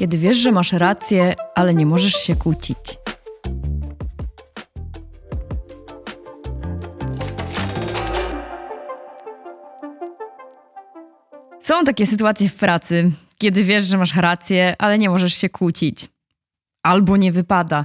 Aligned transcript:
Kiedy 0.00 0.18
wiesz, 0.18 0.36
że 0.36 0.52
masz 0.52 0.72
rację, 0.72 1.34
ale 1.54 1.74
nie 1.74 1.86
możesz 1.86 2.14
się 2.14 2.34
kłócić. 2.34 2.76
Są 11.60 11.84
takie 11.84 12.06
sytuacje 12.06 12.48
w 12.48 12.54
pracy, 12.54 13.12
kiedy 13.38 13.64
wiesz, 13.64 13.84
że 13.84 13.98
masz 13.98 14.16
rację, 14.16 14.76
ale 14.78 14.98
nie 14.98 15.10
możesz 15.10 15.34
się 15.34 15.48
kłócić. 15.48 16.08
Albo 16.82 17.16
nie 17.16 17.32
wypada. 17.32 17.84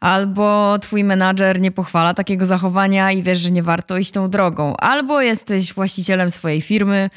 Albo 0.00 0.78
twój 0.78 1.04
menadżer 1.04 1.60
nie 1.60 1.70
pochwala 1.70 2.14
takiego 2.14 2.46
zachowania 2.46 3.12
i 3.12 3.22
wiesz, 3.22 3.38
że 3.38 3.50
nie 3.50 3.62
warto 3.62 3.98
iść 3.98 4.12
tą 4.12 4.30
drogą. 4.30 4.76
Albo 4.76 5.20
jesteś 5.20 5.74
właścicielem 5.74 6.30
swojej 6.30 6.60
firmy, 6.60 7.10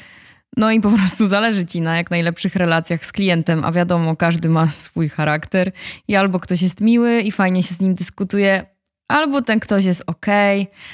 no 0.56 0.70
i 0.72 0.80
po 0.80 0.90
prostu 0.90 1.26
zależy 1.26 1.66
ci 1.66 1.80
na 1.80 1.96
jak 1.96 2.10
najlepszych 2.10 2.56
relacjach 2.56 3.06
z 3.06 3.12
klientem, 3.12 3.64
a 3.64 3.72
wiadomo, 3.72 4.16
każdy 4.16 4.48
ma 4.48 4.68
swój 4.68 5.08
charakter 5.08 5.72
i 6.08 6.16
albo 6.16 6.40
ktoś 6.40 6.62
jest 6.62 6.80
miły 6.80 7.20
i 7.20 7.32
fajnie 7.32 7.62
się 7.62 7.74
z 7.74 7.80
nim 7.80 7.94
dyskutuje, 7.94 8.66
albo 9.08 9.42
ten 9.42 9.60
ktoś 9.60 9.84
jest 9.84 10.02
ok, 10.06 10.26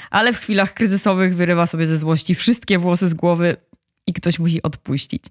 ale 0.09 0.33
w 0.33 0.37
chwilach 0.37 0.73
kryzysowych 0.73 1.35
wyrywa 1.35 1.67
sobie 1.67 1.87
ze 1.87 1.97
złości 1.97 2.35
wszystkie 2.35 2.77
włosy 2.77 3.07
z 3.07 3.13
głowy 3.13 3.57
i 4.07 4.13
ktoś 4.13 4.39
musi 4.39 4.63
odpuścić. 4.63 5.23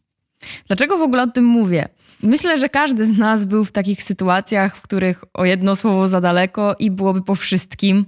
Dlaczego 0.66 0.98
w 0.98 1.02
ogóle 1.02 1.22
o 1.22 1.26
tym 1.26 1.44
mówię? 1.44 1.88
Myślę, 2.22 2.58
że 2.58 2.68
każdy 2.68 3.04
z 3.04 3.18
nas 3.18 3.44
był 3.44 3.64
w 3.64 3.72
takich 3.72 4.02
sytuacjach, 4.02 4.76
w 4.76 4.82
których 4.82 5.24
o 5.34 5.44
jedno 5.44 5.76
słowo 5.76 6.08
za 6.08 6.20
daleko 6.20 6.76
i 6.78 6.90
byłoby 6.90 7.22
po 7.22 7.34
wszystkim. 7.34 8.06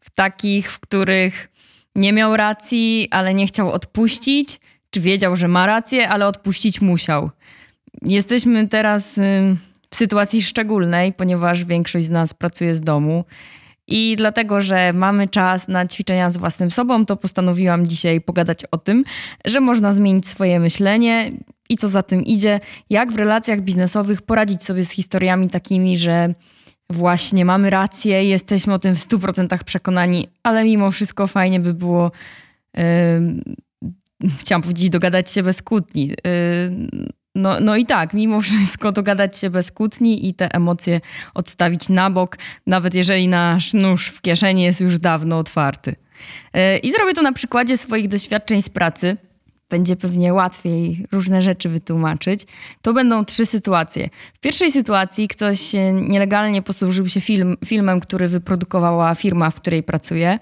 W 0.00 0.10
takich, 0.10 0.72
w 0.72 0.80
których 0.80 1.48
nie 1.94 2.12
miał 2.12 2.36
racji, 2.36 3.08
ale 3.10 3.34
nie 3.34 3.46
chciał 3.46 3.72
odpuścić, 3.72 4.60
czy 4.94 5.00
wiedział, 5.00 5.36
że 5.36 5.48
ma 5.48 5.66
rację, 5.66 6.08
ale 6.08 6.26
odpuścić 6.26 6.80
musiał. 6.80 7.30
Jesteśmy 8.02 8.68
teraz 8.68 9.20
w 9.90 9.96
sytuacji 9.96 10.42
szczególnej, 10.42 11.12
ponieważ 11.12 11.64
większość 11.64 12.06
z 12.06 12.10
nas 12.10 12.34
pracuje 12.34 12.74
z 12.74 12.80
domu. 12.80 13.24
I 13.86 14.14
dlatego, 14.16 14.60
że 14.60 14.92
mamy 14.92 15.28
czas 15.28 15.68
na 15.68 15.86
ćwiczenia 15.86 16.30
z 16.30 16.36
własnym 16.36 16.70
sobą, 16.70 17.06
to 17.06 17.16
postanowiłam 17.16 17.86
dzisiaj 17.86 18.20
pogadać 18.20 18.64
o 18.70 18.78
tym, 18.78 19.04
że 19.44 19.60
można 19.60 19.92
zmienić 19.92 20.28
swoje 20.28 20.60
myślenie 20.60 21.32
i 21.68 21.76
co 21.76 21.88
za 21.88 22.02
tym 22.02 22.24
idzie, 22.24 22.60
jak 22.90 23.12
w 23.12 23.16
relacjach 23.16 23.60
biznesowych 23.60 24.22
poradzić 24.22 24.64
sobie 24.64 24.84
z 24.84 24.90
historiami 24.90 25.50
takimi, 25.50 25.98
że 25.98 26.34
właśnie 26.90 27.44
mamy 27.44 27.70
rację, 27.70 28.24
jesteśmy 28.24 28.74
o 28.74 28.78
tym 28.78 28.94
w 28.94 28.98
100% 28.98 29.64
przekonani, 29.64 30.28
ale 30.42 30.64
mimo 30.64 30.90
wszystko 30.90 31.26
fajnie 31.26 31.60
by 31.60 31.74
było. 31.74 32.10
Chciałam 34.38 34.62
powiedzieć, 34.62 34.90
dogadać 34.90 35.30
się 35.30 35.42
bez 35.42 35.62
kłótni. 35.62 36.08
Yy, 36.08 36.16
no, 37.34 37.60
no 37.60 37.76
i 37.76 37.86
tak, 37.86 38.14
mimo 38.14 38.40
wszystko 38.40 38.92
dogadać 38.92 39.38
się 39.38 39.50
bez 39.50 39.70
kłótni 39.70 40.28
i 40.28 40.34
te 40.34 40.54
emocje 40.54 41.00
odstawić 41.34 41.88
na 41.88 42.10
bok, 42.10 42.38
nawet 42.66 42.94
jeżeli 42.94 43.28
nasz 43.28 43.74
nóż 43.74 44.06
w 44.06 44.20
kieszeni 44.20 44.62
jest 44.62 44.80
już 44.80 44.98
dawno 44.98 45.38
otwarty. 45.38 45.96
Yy, 46.54 46.78
I 46.78 46.90
zrobię 46.90 47.12
to 47.12 47.22
na 47.22 47.32
przykładzie 47.32 47.76
swoich 47.76 48.08
doświadczeń 48.08 48.62
z 48.62 48.68
pracy. 48.68 49.16
Będzie 49.70 49.96
pewnie 49.96 50.34
łatwiej 50.34 51.06
różne 51.12 51.42
rzeczy 51.42 51.68
wytłumaczyć. 51.68 52.40
To 52.82 52.92
będą 52.92 53.24
trzy 53.24 53.46
sytuacje. 53.46 54.08
W 54.34 54.40
pierwszej 54.40 54.72
sytuacji 54.72 55.28
ktoś 55.28 55.72
nielegalnie 55.92 56.62
posłużył 56.62 57.08
się 57.08 57.20
film, 57.20 57.56
filmem, 57.64 58.00
który 58.00 58.28
wyprodukowała 58.28 59.14
firma, 59.14 59.50
w 59.50 59.54
której 59.54 59.82
pracuje 59.82 60.38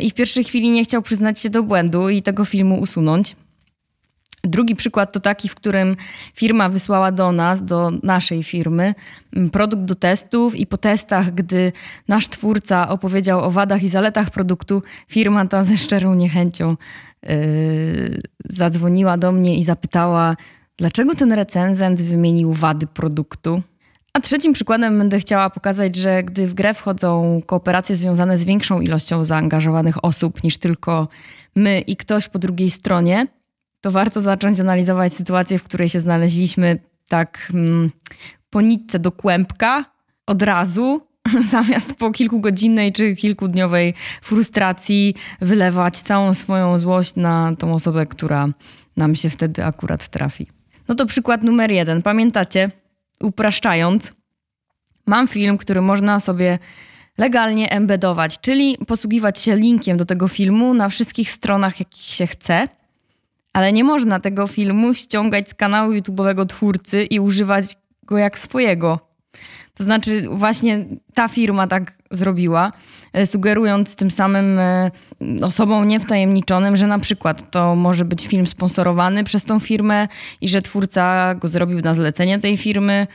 i 0.00 0.10
w 0.10 0.14
pierwszej 0.14 0.44
chwili 0.44 0.70
nie 0.70 0.84
chciał 0.84 1.02
przyznać 1.02 1.38
się 1.38 1.50
do 1.50 1.62
błędu 1.62 2.08
i 2.08 2.22
tego 2.22 2.44
filmu 2.44 2.80
usunąć. 2.80 3.36
Drugi 4.44 4.76
przykład 4.76 5.12
to 5.12 5.20
taki, 5.20 5.48
w 5.48 5.54
którym 5.54 5.96
firma 6.34 6.68
wysłała 6.68 7.12
do 7.12 7.32
nas, 7.32 7.64
do 7.64 7.90
naszej 8.02 8.42
firmy, 8.42 8.94
produkt 9.52 9.84
do 9.84 9.94
testów, 9.94 10.56
i 10.56 10.66
po 10.66 10.76
testach, 10.76 11.34
gdy 11.34 11.72
nasz 12.08 12.28
twórca 12.28 12.88
opowiedział 12.88 13.44
o 13.44 13.50
wadach 13.50 13.82
i 13.82 13.88
zaletach 13.88 14.30
produktu, 14.30 14.82
firma 15.08 15.46
ta 15.46 15.62
ze 15.62 15.76
szczerą 15.76 16.14
niechęcią 16.14 16.76
yy, 17.22 18.20
zadzwoniła 18.48 19.16
do 19.16 19.32
mnie 19.32 19.58
i 19.58 19.62
zapytała, 19.62 20.36
dlaczego 20.76 21.14
ten 21.14 21.32
recenzent 21.32 22.02
wymienił 22.02 22.52
wady 22.52 22.86
produktu. 22.86 23.62
A 24.18 24.20
trzecim 24.20 24.52
przykładem 24.52 24.98
będę 24.98 25.20
chciała 25.20 25.50
pokazać, 25.50 25.96
że 25.96 26.22
gdy 26.22 26.46
w 26.46 26.54
grę 26.54 26.74
wchodzą 26.74 27.40
kooperacje 27.46 27.96
związane 27.96 28.38
z 28.38 28.44
większą 28.44 28.80
ilością 28.80 29.24
zaangażowanych 29.24 30.04
osób 30.04 30.44
niż 30.44 30.58
tylko 30.58 31.08
my 31.56 31.80
i 31.80 31.96
ktoś 31.96 32.28
po 32.28 32.38
drugiej 32.38 32.70
stronie, 32.70 33.26
to 33.80 33.90
warto 33.90 34.20
zacząć 34.20 34.60
analizować 34.60 35.12
sytuację, 35.12 35.58
w 35.58 35.62
której 35.62 35.88
się 35.88 36.00
znaleźliśmy 36.00 36.78
tak 37.08 37.48
mm, 37.54 37.90
po 38.50 38.60
nitce 38.60 38.98
do 38.98 39.12
kłębka 39.12 39.84
od 40.26 40.42
razu, 40.42 41.00
zamiast 41.50 41.94
po 41.94 42.10
kilkugodzinnej 42.10 42.92
czy 42.92 43.16
kilkudniowej 43.16 43.94
frustracji 44.22 45.14
wylewać 45.40 45.98
całą 45.98 46.34
swoją 46.34 46.78
złość 46.78 47.14
na 47.16 47.56
tą 47.58 47.74
osobę, 47.74 48.06
która 48.06 48.48
nam 48.96 49.16
się 49.16 49.30
wtedy 49.30 49.64
akurat 49.64 50.08
trafi. 50.08 50.46
No 50.88 50.94
to 50.94 51.06
przykład 51.06 51.42
numer 51.42 51.70
jeden. 51.70 52.02
Pamiętacie, 52.02 52.70
upraszczając, 53.22 54.12
mam 55.06 55.28
film, 55.28 55.58
który 55.58 55.80
można 55.80 56.20
sobie 56.20 56.58
legalnie 57.18 57.70
embedować, 57.70 58.40
czyli 58.40 58.78
posługiwać 58.86 59.38
się 59.38 59.56
linkiem 59.56 59.96
do 59.96 60.04
tego 60.04 60.28
filmu 60.28 60.74
na 60.74 60.88
wszystkich 60.88 61.30
stronach, 61.30 61.80
jakich 61.80 62.02
się 62.02 62.26
chce, 62.26 62.68
ale 63.52 63.72
nie 63.72 63.84
można 63.84 64.20
tego 64.20 64.46
filmu 64.46 64.94
ściągać 64.94 65.48
z 65.48 65.54
kanału 65.54 65.92
YouTube'owego 65.92 66.46
twórcy 66.46 67.04
i 67.04 67.20
używać 67.20 67.76
go 68.02 68.18
jak 68.18 68.38
swojego. 68.38 69.08
To 69.78 69.84
znaczy, 69.84 70.28
właśnie 70.30 70.84
ta 71.14 71.28
firma 71.28 71.66
tak 71.66 71.92
zrobiła, 72.10 72.72
e, 73.12 73.26
sugerując 73.26 73.96
tym 73.96 74.10
samym 74.10 74.58
e, 74.58 74.90
osobom 75.42 75.88
niewtajemniczonym, 75.88 76.76
że 76.76 76.86
na 76.86 76.98
przykład 76.98 77.50
to 77.50 77.76
może 77.76 78.04
być 78.04 78.26
film 78.26 78.46
sponsorowany 78.46 79.24
przez 79.24 79.44
tą 79.44 79.58
firmę 79.58 80.08
i 80.40 80.48
że 80.48 80.62
twórca 80.62 81.34
go 81.34 81.48
zrobił 81.48 81.80
na 81.80 81.94
zlecenie 81.94 82.38
tej 82.38 82.56
firmy, 82.56 83.06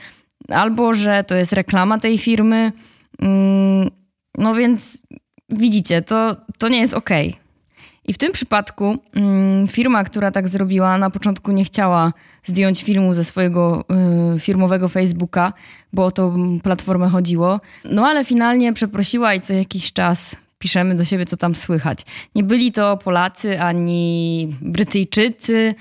albo 0.48 0.94
że 0.94 1.24
to 1.24 1.34
jest 1.34 1.52
reklama 1.52 1.98
tej 1.98 2.18
firmy. 2.18 2.72
Mm, 3.18 3.90
no 4.38 4.54
więc 4.54 5.02
widzicie, 5.48 6.02
to, 6.02 6.36
to 6.58 6.68
nie 6.68 6.80
jest 6.80 6.94
okej. 6.94 7.28
Okay. 7.28 7.43
I 8.04 8.12
w 8.12 8.18
tym 8.18 8.32
przypadku 8.32 8.98
mm, 9.14 9.68
firma, 9.68 10.04
która 10.04 10.30
tak 10.30 10.48
zrobiła, 10.48 10.98
na 10.98 11.10
początku 11.10 11.52
nie 11.52 11.64
chciała 11.64 12.12
zdjąć 12.44 12.82
filmu 12.82 13.14
ze 13.14 13.24
swojego 13.24 13.84
y, 14.36 14.40
firmowego 14.40 14.88
Facebooka, 14.88 15.52
bo 15.92 16.04
o 16.04 16.10
tą 16.10 16.58
platformę 16.62 17.08
chodziło. 17.08 17.60
No 17.84 18.06
ale 18.06 18.24
finalnie 18.24 18.72
przeprosiła 18.72 19.34
i 19.34 19.40
co 19.40 19.54
jakiś 19.54 19.92
czas 19.92 20.36
piszemy 20.64 20.94
do 20.94 21.04
siebie, 21.04 21.24
co 21.24 21.36
tam 21.36 21.54
słychać. 21.54 21.98
Nie 22.34 22.42
byli 22.42 22.72
to 22.72 22.96
Polacy 22.96 23.60
ani 23.60 24.48
Brytyjczycy, 24.60 25.74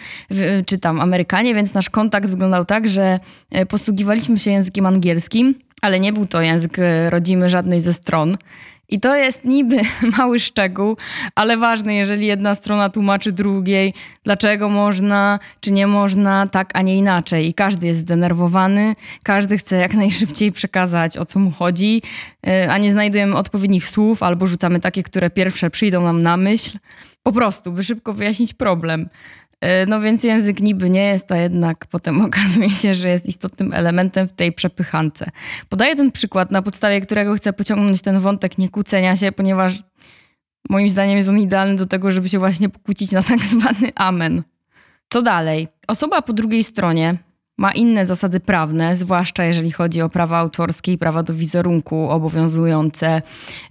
czy 0.66 0.80
tam 0.80 1.02
Amerykanie, 1.02 1.56
więc 1.56 1.74
nasz 1.74 1.90
kontakt 1.90 2.30
wyglądał 2.30 2.66
tak, 2.66 2.88
że 2.88 3.20
e, 3.52 3.66
posługiwaliśmy 3.66 4.40
się 4.40 4.52
językiem 4.52 4.86
angielskim, 4.86 5.56
ale 5.82 6.00
nie 6.00 6.14
był 6.14 6.26
to 6.26 6.42
język 6.42 6.80
e, 6.80 7.10
rodzimy 7.10 7.50
żadnej 7.50 7.82
ze 7.82 7.94
stron. 7.94 8.38
I 8.90 9.00
to 9.00 9.16
jest 9.16 9.46
niby 9.46 9.82
mały 10.18 10.40
szczegół, 10.40 10.98
ale 11.36 11.58
ważny, 11.58 11.94
jeżeli 11.94 12.28
jedna 12.28 12.56
strona 12.56 12.90
tłumaczy 12.90 13.32
drugiej, 13.32 13.94
dlaczego 14.24 14.70
można, 14.70 15.40
czy 15.60 15.72
nie 15.72 15.88
można, 15.88 16.48
tak, 16.48 16.70
a 16.74 16.82
nie 16.82 16.98
inaczej. 16.98 17.48
I 17.48 17.54
każdy 17.54 17.88
jest 17.88 18.00
zdenerwowany, 18.00 18.96
każdy 19.24 19.58
chce 19.58 19.76
jak 19.78 19.94
najszybciej 20.04 20.52
przekazać, 20.52 21.18
o 21.18 21.26
co 21.26 21.40
mu 21.40 21.52
chodzi, 21.52 22.02
e, 22.48 22.72
a 22.72 22.78
nie 22.78 22.92
znajdujemy 22.92 23.36
odpowiednich 23.36 23.88
słów 23.88 24.24
albo 24.24 24.48
rzucamy 24.48 24.80
takie, 24.80 25.04
które 25.04 25.30
pierwsze 25.30 25.70
przyjdą 25.70 26.04
nam 26.04 26.22
na 26.22 26.38
myśl. 26.38 26.78
Po 27.24 27.32
prostu, 27.32 27.72
by 27.72 27.84
szybko 27.84 28.14
wyjaśnić 28.14 28.54
problem. 28.54 29.10
E, 29.64 29.86
no 29.86 30.02
więc 30.02 30.24
język 30.24 30.60
niby 30.60 30.90
nie 30.90 31.04
jest, 31.04 31.32
a 31.32 31.38
jednak 31.38 31.86
potem 31.88 32.22
okazuje 32.26 32.70
się, 32.70 32.94
że 32.94 33.10
jest 33.10 33.26
istotnym 33.26 33.74
elementem 33.74 34.28
w 34.28 34.32
tej 34.32 34.52
przepychance. 34.52 35.30
Podaję 35.70 35.96
ten 35.96 36.12
przykład, 36.12 36.52
na 36.52 36.62
podstawie 36.62 37.02
którego 37.02 37.36
chcę 37.36 37.54
pociągnąć 37.54 38.02
ten 38.02 38.20
wątek 38.20 38.58
niekłócenia 38.58 39.16
się, 39.16 39.32
ponieważ 39.32 39.84
moim 40.70 40.90
zdaniem 40.90 41.18
jest 41.18 41.30
on 41.30 41.40
idealny 41.40 41.76
do 41.76 41.86
tego, 41.86 42.12
żeby 42.12 42.30
się 42.30 42.40
właśnie 42.40 42.70
pokłócić 42.70 43.12
na 43.12 43.24
tak 43.24 43.40
zwany 43.54 43.92
amen. 43.96 44.44
Co 45.10 45.22
dalej? 45.22 45.68
Osoba 45.88 46.22
po 46.22 46.34
drugiej 46.34 46.64
stronie 46.64 47.18
ma 47.58 47.72
inne 47.72 48.06
zasady 48.06 48.40
prawne, 48.40 48.96
zwłaszcza 48.96 49.44
jeżeli 49.44 49.72
chodzi 49.72 50.02
o 50.02 50.10
prawa 50.10 50.38
autorskie 50.38 50.94
i 50.94 50.98
prawa 50.98 51.24
do 51.24 51.34
wizerunku 51.34 52.10
obowiązujące 52.10 53.22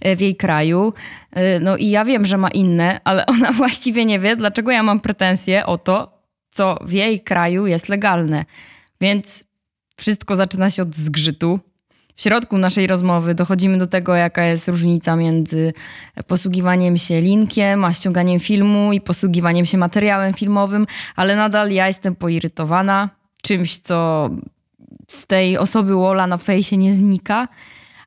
e, 0.01 0.15
w 0.15 0.21
jej 0.21 0.35
kraju. 0.35 0.93
E, 1.31 1.59
no 1.59 1.77
i 1.77 1.89
ja 1.89 2.05
wiem, 2.05 2.25
że 2.25 2.37
ma 2.37 2.49
inne, 2.49 2.99
ale 3.03 3.25
ona 3.35 3.51
właściwie 3.51 4.05
nie 4.05 4.19
wie, 4.19 4.35
dlaczego 4.35 4.71
ja 4.71 4.83
mam 4.83 4.99
pretensje 4.99 5.65
o 5.65 5.77
to, 5.77 6.23
co 6.49 6.77
w 6.81 6.91
jej 6.91 7.21
kraju 7.21 7.67
jest 7.67 7.89
legalne. 7.89 8.45
Więc 9.01 9.45
wszystko 9.97 10.35
zaczyna 10.35 10.69
się 10.69 10.81
od 10.81 10.95
zgrzytu. 10.95 11.59
W 12.15 12.21
środku 12.21 12.57
naszej 12.57 12.87
rozmowy 12.87 13.35
dochodzimy 13.35 13.77
do 13.77 13.87
tego, 13.87 14.15
jaka 14.15 14.43
jest 14.43 14.67
różnica 14.67 15.15
między 15.15 15.73
posługiwaniem 16.27 16.97
się 16.97 17.21
linkiem, 17.21 17.85
a 17.85 17.93
ściąganiem 17.93 18.39
filmu 18.39 18.93
i 18.93 19.01
posługiwaniem 19.01 19.65
się 19.65 19.77
materiałem 19.77 20.33
filmowym, 20.33 20.87
ale 21.15 21.35
nadal 21.35 21.71
ja 21.71 21.87
jestem 21.87 22.15
poirytowana 22.15 23.09
czymś, 23.43 23.77
co 23.77 24.29
z 25.07 25.27
tej 25.27 25.57
osoby 25.57 25.93
Wola 25.93 26.27
na 26.27 26.37
fejsie 26.37 26.77
nie 26.77 26.91
znika, 26.91 27.47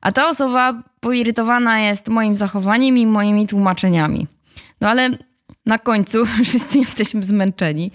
a 0.01 0.11
ta 0.11 0.29
osoba 0.29 0.83
poirytowana 0.99 1.79
jest 1.79 2.07
moim 2.07 2.37
zachowaniem 2.37 2.97
i 2.97 3.07
moimi 3.07 3.47
tłumaczeniami. 3.47 4.27
No 4.81 4.89
ale 4.89 5.17
na 5.65 5.79
końcu 5.79 6.25
wszyscy 6.43 6.79
jesteśmy 6.79 7.23
zmęczeni, 7.23 7.91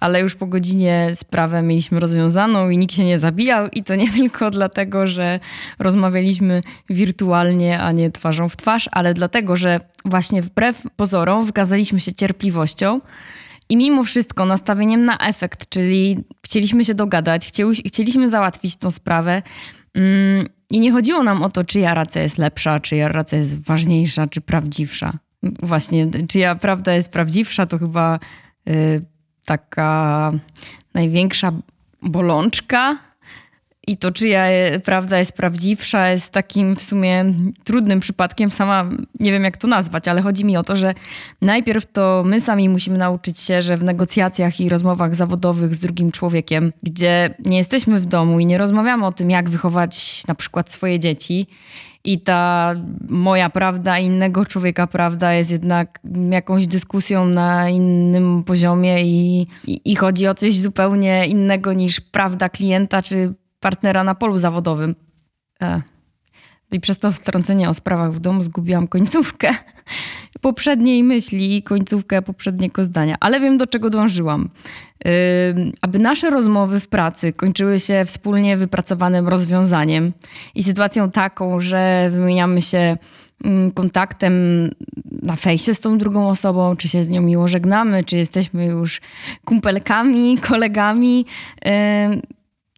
ale 0.00 0.20
już 0.20 0.34
po 0.34 0.46
godzinie 0.46 1.10
sprawę 1.14 1.62
mieliśmy 1.62 2.00
rozwiązaną 2.00 2.70
i 2.70 2.78
nikt 2.78 2.94
się 2.94 3.04
nie 3.04 3.18
zabijał. 3.18 3.68
I 3.68 3.84
to 3.84 3.94
nie 3.94 4.12
tylko 4.18 4.50
dlatego, 4.50 5.06
że 5.06 5.40
rozmawialiśmy 5.78 6.62
wirtualnie, 6.90 7.80
a 7.80 7.92
nie 7.92 8.10
twarzą 8.10 8.48
w 8.48 8.56
twarz, 8.56 8.88
ale 8.92 9.14
dlatego, 9.14 9.56
że 9.56 9.80
właśnie 10.04 10.42
wbrew 10.42 10.82
pozorom 10.96 11.44
wykazaliśmy 11.44 12.00
się 12.00 12.12
cierpliwością 12.12 13.00
i 13.68 13.76
mimo 13.76 14.04
wszystko 14.04 14.44
nastawieniem 14.44 15.04
na 15.04 15.18
efekt, 15.18 15.68
czyli 15.68 16.24
chcieliśmy 16.44 16.84
się 16.84 16.94
dogadać, 16.94 17.52
chcieliśmy 17.86 18.28
załatwić 18.28 18.76
tą 18.76 18.90
sprawę. 18.90 19.42
Mm, 19.94 20.46
I 20.70 20.80
nie 20.80 20.92
chodziło 20.92 21.22
nam 21.22 21.42
o 21.42 21.50
to, 21.50 21.64
czyja 21.64 21.94
racja 21.94 22.22
jest 22.22 22.38
lepsza, 22.38 22.80
czyja 22.80 23.08
racja 23.08 23.38
jest 23.38 23.66
ważniejsza, 23.66 24.26
czy 24.26 24.40
prawdziwsza. 24.40 25.18
Właśnie, 25.62 26.06
czyja 26.28 26.54
prawda 26.54 26.94
jest 26.94 27.12
prawdziwsza, 27.12 27.66
to 27.66 27.78
chyba 27.78 28.18
y, 28.68 29.02
taka 29.46 30.32
największa 30.94 31.52
bolączka 32.02 33.07
i 33.88 33.96
to, 33.96 34.12
czyja 34.12 34.44
prawda 34.84 35.18
jest 35.18 35.32
prawdziwsza, 35.32 36.08
jest 36.08 36.32
takim 36.32 36.76
w 36.76 36.82
sumie 36.82 37.24
trudnym 37.64 38.00
przypadkiem. 38.00 38.50
Sama 38.50 38.90
nie 39.20 39.32
wiem, 39.32 39.44
jak 39.44 39.56
to 39.56 39.68
nazwać, 39.68 40.08
ale 40.08 40.22
chodzi 40.22 40.44
mi 40.44 40.56
o 40.56 40.62
to, 40.62 40.76
że 40.76 40.94
najpierw 41.42 41.92
to 41.92 42.22
my 42.26 42.40
sami 42.40 42.68
musimy 42.68 42.98
nauczyć 42.98 43.40
się, 43.40 43.62
że 43.62 43.76
w 43.76 43.84
negocjacjach 43.84 44.60
i 44.60 44.68
rozmowach 44.68 45.14
zawodowych 45.14 45.74
z 45.74 45.80
drugim 45.80 46.12
człowiekiem, 46.12 46.72
gdzie 46.82 47.34
nie 47.44 47.56
jesteśmy 47.56 48.00
w 48.00 48.06
domu 48.06 48.40
i 48.40 48.46
nie 48.46 48.58
rozmawiamy 48.58 49.06
o 49.06 49.12
tym, 49.12 49.30
jak 49.30 49.50
wychować 49.50 50.22
na 50.28 50.34
przykład 50.34 50.72
swoje 50.72 51.00
dzieci, 51.00 51.46
i 52.04 52.20
ta 52.20 52.74
moja 53.08 53.50
prawda 53.50 53.98
innego 53.98 54.44
człowieka 54.44 54.86
prawda 54.86 55.32
jest 55.32 55.50
jednak 55.50 56.00
jakąś 56.30 56.66
dyskusją 56.66 57.26
na 57.26 57.68
innym 57.68 58.44
poziomie 58.44 59.04
i, 59.04 59.46
i, 59.66 59.80
i 59.84 59.96
chodzi 59.96 60.28
o 60.28 60.34
coś 60.34 60.58
zupełnie 60.58 61.26
innego 61.26 61.72
niż 61.72 62.00
prawda 62.00 62.48
klienta 62.48 63.02
czy 63.02 63.34
partnera 63.60 64.04
na 64.04 64.14
polu 64.14 64.38
zawodowym. 64.38 64.94
E. 65.62 65.82
I 66.72 66.80
przez 66.80 66.98
to 66.98 67.12
wtrącenie 67.12 67.68
o 67.68 67.74
sprawach 67.74 68.12
w 68.12 68.20
domu 68.20 68.42
zgubiłam 68.42 68.88
końcówkę 68.88 69.54
poprzedniej 70.40 71.04
myśli 71.04 71.56
i 71.56 71.62
końcówkę 71.62 72.22
poprzedniego 72.22 72.84
zdania, 72.84 73.16
ale 73.20 73.40
wiem 73.40 73.58
do 73.58 73.66
czego 73.66 73.90
dążyłam. 73.90 74.48
Yy, 75.04 75.10
aby 75.82 75.98
nasze 75.98 76.30
rozmowy 76.30 76.80
w 76.80 76.88
pracy 76.88 77.32
kończyły 77.32 77.80
się 77.80 78.04
wspólnie 78.06 78.56
wypracowanym 78.56 79.28
rozwiązaniem 79.28 80.12
i 80.54 80.62
sytuacją 80.62 81.10
taką, 81.10 81.60
że 81.60 82.08
wymieniamy 82.12 82.62
się 82.62 82.96
mm, 83.44 83.70
kontaktem 83.70 84.32
na 85.22 85.36
fejsie 85.36 85.74
z 85.74 85.80
tą 85.80 85.98
drugą 85.98 86.28
osobą, 86.28 86.76
czy 86.76 86.88
się 86.88 87.04
z 87.04 87.08
nią 87.08 87.22
miło 87.22 87.48
żegnamy, 87.48 88.04
czy 88.04 88.16
jesteśmy 88.16 88.64
już 88.64 89.00
kumpelkami, 89.44 90.38
kolegami. 90.48 91.26
Yy, 91.64 91.70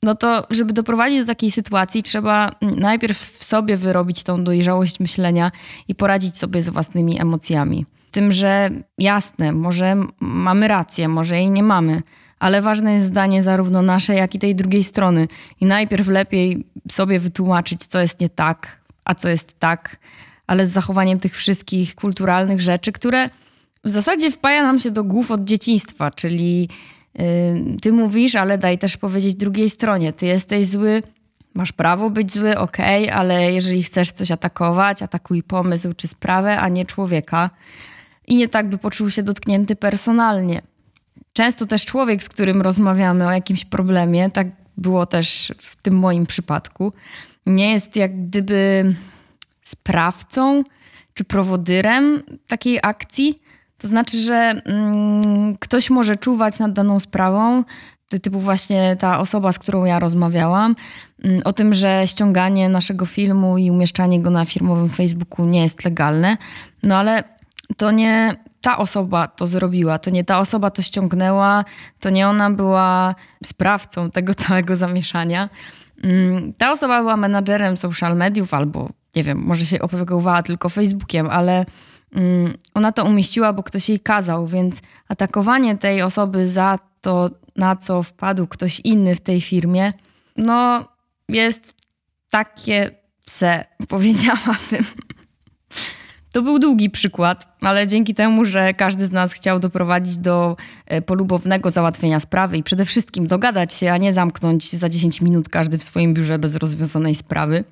no 0.03 0.15
to 0.15 0.47
żeby 0.51 0.73
doprowadzić 0.73 1.21
do 1.21 1.27
takiej 1.27 1.51
sytuacji, 1.51 2.03
trzeba 2.03 2.51
najpierw 2.63 3.19
w 3.19 3.45
sobie 3.45 3.77
wyrobić 3.77 4.23
tą 4.23 4.45
dojrzałość 4.45 5.01
myślenia 5.01 5.53
i 5.89 5.95
poradzić 5.95 6.39
sobie 6.39 6.63
z 6.63 6.69
własnymi 6.69 7.21
emocjami. 7.21 7.87
Tym, 8.11 8.33
że 8.33 8.71
jasne, 8.99 9.53
może 9.53 9.97
mamy 10.21 10.69
rację, 10.69 11.09
może 11.09 11.37
jej 11.37 11.51
nie 11.51 11.63
mamy, 11.63 12.03
ale 12.39 12.63
ważne 12.63 12.93
jest 12.93 13.07
zdanie 13.07 13.43
zarówno 13.43 13.83
nasze, 13.83 14.15
jak 14.15 14.35
i 14.35 14.39
tej 14.39 14.55
drugiej 14.55 14.85
strony. 14.85 15.29
I 15.61 15.67
najpierw 15.67 16.09
lepiej 16.09 16.65
sobie 16.91 17.19
wytłumaczyć, 17.19 17.87
co 17.87 18.01
jest 18.01 18.21
nie 18.21 18.29
tak, 18.29 18.81
a 19.05 19.15
co 19.15 19.29
jest 19.29 19.59
tak, 19.59 19.97
ale 20.47 20.67
z 20.67 20.73
zachowaniem 20.73 21.21
tych 21.21 21.37
wszystkich 21.37 21.95
kulturalnych 21.95 22.61
rzeczy, 22.61 22.93
które 22.93 23.31
w 23.85 23.91
zasadzie 23.91 24.31
wpaja 24.31 24.63
nam 24.63 24.79
się 24.79 24.91
do 24.91 25.05
głów 25.05 25.31
od 25.31 25.45
dzieciństwa, 25.45 26.11
czyli 26.11 26.69
ty 27.83 27.93
mówisz, 27.93 28.37
ale 28.37 28.59
daj 28.59 28.79
też 28.79 28.97
powiedzieć 28.97 29.35
drugiej 29.35 29.71
stronie. 29.71 30.13
Ty 30.13 30.27
jesteś 30.27 30.67
zły, 30.67 31.03
masz 31.55 31.73
prawo 31.73 32.11
być 32.11 32.33
zły, 32.33 32.59
okej, 32.59 33.05
okay, 33.05 33.15
ale 33.15 33.53
jeżeli 33.53 33.83
chcesz 33.83 34.13
coś 34.13 34.31
atakować, 34.31 35.03
atakuj 35.03 35.43
pomysł 35.43 35.93
czy 35.97 36.09
sprawę, 36.09 36.61
a 36.61 36.69
nie 36.69 36.87
człowieka. 36.87 37.51
I 38.27 38.37
nie 38.37 38.49
tak, 38.49 38.69
by 38.69 38.79
poczuł 38.79 39.11
się 39.11 39.23
dotknięty 39.23 39.77
personalnie. 39.77 40.63
Często 41.33 41.67
też 41.67 41.85
człowiek, 41.85 42.23
z 42.23 42.29
którym 42.29 42.63
rozmawiamy 42.63 43.27
o 43.27 43.33
jakimś 43.33 43.65
problemie, 43.65 44.31
tak 44.31 44.47
było 44.77 45.07
też 45.07 45.53
w 45.59 45.83
tym 45.83 45.99
moim 45.99 46.27
przypadku, 46.27 46.93
nie 47.47 47.73
jest 47.73 47.97
jak 47.97 48.27
gdyby 48.27 48.95
sprawcą 49.63 50.65
czy 51.15 51.25
prowodyrem 51.25 52.23
takiej 52.47 52.79
akcji, 52.83 53.39
to 53.81 53.89
znaczy, 53.89 54.19
że 54.19 54.35
mm, 54.65 55.57
ktoś 55.59 55.91
może 55.91 56.17
czuwać 56.17 56.59
nad 56.59 56.73
daną 56.73 57.01
sprawą, 57.01 57.65
typu 58.19 58.41
właśnie 58.41 58.97
ta 58.97 59.19
osoba, 59.19 59.53
z 59.53 59.59
którą 59.59 59.85
ja 59.85 59.99
rozmawiałam, 59.99 60.77
mm, 61.25 61.41
o 61.45 61.53
tym, 61.53 61.75
że 61.75 62.03
ściąganie 62.07 62.69
naszego 62.69 63.07
filmu 63.07 63.59
i 63.59 63.71
umieszczanie 63.71 64.21
go 64.21 64.31
na 64.31 64.45
firmowym 64.45 64.89
Facebooku 64.89 65.47
nie 65.47 65.63
jest 65.63 65.85
legalne. 65.85 66.37
No 66.83 66.97
ale 66.97 67.25
to 67.77 67.91
nie 67.91 68.37
ta 68.61 68.79
osoba 68.79 69.29
to 69.29 69.47
zrobiła, 69.47 69.99
to 69.99 70.11
nie 70.11 70.25
ta 70.25 70.39
osoba 70.41 70.71
to 70.71 70.83
ściągnęła, 70.83 71.65
to 72.01 72.11
nie 72.11 72.29
ona 72.29 72.51
była 72.51 73.15
sprawcą 73.45 74.11
tego 74.11 74.35
całego 74.45 74.77
zamieszania. 74.77 75.49
Mm, 76.03 76.53
ta 76.53 76.73
osoba 76.73 77.01
była 77.01 77.17
menadżerem 77.17 77.77
social 77.77 78.17
mediów 78.17 78.55
albo, 78.55 78.89
nie 79.17 79.23
wiem, 79.23 79.39
może 79.39 79.67
się 79.67 79.79
opiekowała 79.81 80.43
tylko 80.43 80.69
Facebookiem, 80.69 81.31
ale 81.31 81.67
ona 82.75 82.93
to 82.93 83.05
umieściła, 83.05 83.53
bo 83.53 83.63
ktoś 83.63 83.89
jej 83.89 84.01
kazał, 84.01 84.47
więc 84.47 84.83
atakowanie 85.09 85.79
tej 85.79 86.03
osoby 86.03 86.49
za 86.49 86.79
to, 87.01 87.31
na 87.57 87.77
co 87.77 88.03
wpadł 88.03 88.47
ktoś 88.47 88.81
inny 88.81 89.15
w 89.15 89.21
tej 89.21 89.41
firmie, 89.41 89.93
no 90.37 90.89
jest 91.29 91.75
takie 92.31 92.91
pse, 93.25 93.65
powiedziałabym. 93.89 94.85
To 96.33 96.43
był 96.43 96.59
długi 96.59 96.91
przykład, 96.91 97.57
ale 97.61 97.87
dzięki 97.87 98.15
temu, 98.15 98.45
że 98.45 98.75
każdy 98.75 99.07
z 99.07 99.13
nas 99.13 99.33
chciał 99.33 99.59
doprowadzić 99.59 100.17
do 100.19 100.57
e, 100.87 101.03
polubownego 101.03 101.71
załatwienia 101.71 102.21
sprawy 102.21 102.59
i 102.59 102.63
przede 102.63 102.85
wszystkim 102.85 103.27
dogadać 103.27 103.75
się, 103.75 103.93
a 103.93 103.97
nie 103.97 104.13
zamknąć 104.13 104.73
za 104.73 104.89
10 104.89 105.21
minut 105.21 105.49
każdy 105.49 105.79
w 105.79 105.85
swoim 105.85 106.15
biurze 106.15 106.39
bez 106.39 106.55
rozwiązanej 106.55 107.15
sprawy, 107.15 107.65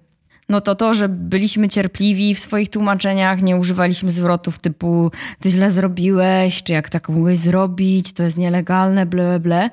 no 0.48 0.60
to 0.60 0.74
to, 0.74 0.94
że 0.94 1.08
byliśmy 1.08 1.68
cierpliwi 1.68 2.34
w 2.34 2.38
swoich 2.38 2.68
tłumaczeniach, 2.70 3.42
nie 3.42 3.56
używaliśmy 3.56 4.10
zwrotów 4.10 4.58
typu 4.58 5.10
ty 5.40 5.50
źle 5.50 5.70
zrobiłeś, 5.70 6.62
czy 6.62 6.72
jak 6.72 6.88
tak 6.90 7.08
mogłeś 7.08 7.38
zrobić, 7.38 8.12
to 8.12 8.22
jest 8.22 8.38
nielegalne, 8.38 9.06
ble, 9.06 9.40
ble. 9.40 9.70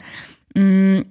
Mm, 0.56 1.06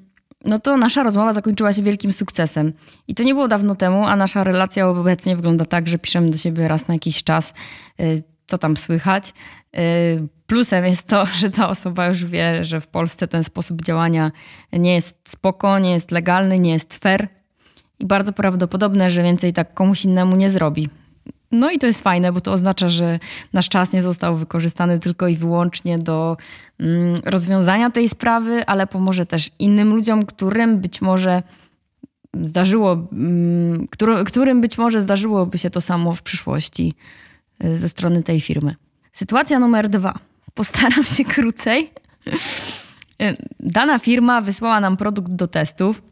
no 0.44 0.59
to 0.59 0.76
nasza 0.76 1.02
rozmowa 1.02 1.33
zakończyła 1.33 1.73
się 1.73 1.83
wielkim 1.83 2.12
sukcesem. 2.12 2.73
I 3.09 3.14
to 3.14 3.23
nie 3.23 3.35
było 3.35 3.49
dawno 3.49 3.75
temu, 3.75 4.04
a 4.06 4.16
nasza 4.16 4.44
relacja 4.44 4.88
obecnie 4.88 5.37
wygląda 5.37 5.64
tak, 5.64 5.88
że 5.88 5.99
piszemy 5.99 6.30
do 6.30 6.38
siebie 6.38 6.68
raz 6.68 6.88
na 6.88 6.94
jakiś 6.94 7.25
czas, 7.25 7.54
y, 8.00 8.23
co 8.47 8.59
tam 8.59 8.76
słychać. 8.76 9.33
Y, 9.78 10.28
plusem 10.47 10.85
jest 10.85 11.09
to, 11.09 11.26
że 11.40 11.50
ta 11.50 11.68
osoba 11.68 12.06
już 12.06 12.25
wie, 12.25 12.64
że 12.64 12.80
w 12.80 12.87
Polsce 12.87 13.28
ten 13.28 13.44
sposób 13.44 13.83
działania 13.83 14.33
nie 14.73 14.94
jest 14.94 15.28
spoko, 15.28 15.78
nie 15.78 15.92
jest 15.92 16.11
legalny, 16.11 16.59
nie 16.59 16.73
jest 16.73 16.94
fair, 16.94 17.28
i 18.04 18.06
bardzo 18.06 18.32
prawdopodobne, 18.32 19.11
że 19.11 19.23
więcej 19.23 19.52
tak 19.52 19.75
komuś 19.75 20.04
innemu 20.04 20.37
nie 20.37 20.50
zrobi. 20.50 20.88
No 21.52 21.70
i 21.70 21.78
to 21.78 21.87
jest 21.87 22.02
fajne, 22.02 22.32
bo 22.32 22.40
to 22.40 22.52
oznacza, 22.52 22.88
że 22.88 23.18
nasz 23.52 23.68
czas 23.68 23.92
nie 23.92 24.02
został 24.02 24.37
wykorzystany 24.37 24.99
tylko 24.99 25.28
i 25.28 25.37
wyłącznie 25.37 25.99
do 25.99 26.37
mm, 26.78 27.16
rozwiązania 27.25 27.90
tej 27.90 28.08
sprawy, 28.08 28.66
ale 28.66 28.87
pomoże 28.87 29.26
też 29.26 29.50
innym 29.58 29.94
ludziom, 29.94 30.26
którym 30.26 30.80
być 30.80 31.00
może 31.00 31.42
zdarzyło, 32.42 32.92
mm, 33.12 33.87
który, 33.90 34.25
którym 34.25 34.61
być 34.61 34.78
może 34.78 35.00
zdarzyłoby 35.00 35.58
się 35.58 35.70
to 35.70 35.80
samo 35.80 36.14
w 36.14 36.23
przyszłości 36.23 36.94
y, 37.64 37.76
ze 37.76 37.88
strony 37.88 38.23
tej 38.23 38.40
firmy. 38.40 38.75
Sytuacja 39.12 39.58
numer 39.58 39.88
dwa. 39.88 40.18
Postaram 40.54 41.04
się 41.04 41.25
krócej. 41.34 41.90
Y, 43.23 43.37
dana 43.61 43.99
firma 43.99 44.40
wysłała 44.40 44.80
nam 44.80 44.96
produkt 44.96 45.32
do 45.32 45.46
testów 45.46 46.02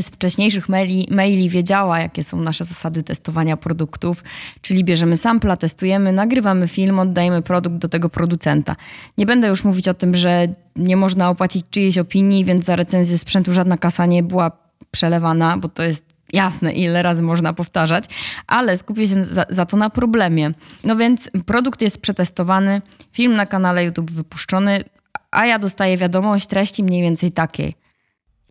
z 0.00 0.08
wcześniejszych 0.08 0.68
maili, 0.68 1.08
maili 1.10 1.48
wiedziała, 1.48 2.00
jakie 2.00 2.24
są 2.24 2.40
nasze 2.40 2.64
zasady 2.64 3.02
testowania 3.02 3.56
produktów, 3.56 4.24
czyli 4.62 4.84
bierzemy 4.84 5.16
sampla, 5.16 5.56
testujemy, 5.56 6.12
nagrywamy 6.12 6.68
film, 6.68 6.98
oddajemy 6.98 7.42
produkt 7.42 7.76
do 7.76 7.88
tego 7.88 8.08
producenta. 8.08 8.76
Nie 9.18 9.26
będę 9.26 9.48
już 9.48 9.64
mówić 9.64 9.88
o 9.88 9.94
tym, 9.94 10.16
że 10.16 10.48
nie 10.76 10.96
można 10.96 11.30
opłacić 11.30 11.64
czyjejś 11.70 11.98
opinii, 11.98 12.44
więc 12.44 12.64
za 12.64 12.76
recenzję 12.76 13.18
sprzętu 13.18 13.52
żadna 13.52 13.78
kasa 13.78 14.06
nie 14.06 14.22
była 14.22 14.50
przelewana, 14.90 15.56
bo 15.56 15.68
to 15.68 15.82
jest 15.82 16.04
jasne, 16.32 16.72
ile 16.72 17.02
razy 17.02 17.22
można 17.22 17.52
powtarzać, 17.52 18.04
ale 18.46 18.76
skupię 18.76 19.08
się 19.08 19.24
za, 19.24 19.44
za, 19.48 19.66
to 19.66 19.76
na 19.76 19.90
problemie. 19.90 20.52
No 20.84 20.96
więc 20.96 21.30
produkt 21.46 21.82
jest 21.82 22.00
przetestowany, 22.00 22.82
film 23.12 23.32
na 23.32 23.46
kanale 23.46 23.84
YouTube 23.84 24.10
wypuszczony, 24.10 24.84
a 25.30 25.46
ja 25.46 25.58
dostaję 25.58 25.96
wiadomość 25.96 26.46
treści 26.46 26.82
mniej 26.84 27.02
więcej 27.02 27.32
takiej. 27.32 27.79